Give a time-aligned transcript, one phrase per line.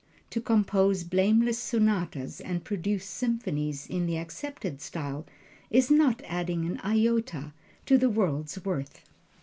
[0.31, 5.27] To compose blameless sonatas and produce symphonies in the accepted style,
[5.69, 7.53] is not adding an iota
[7.85, 9.01] to the world's worth.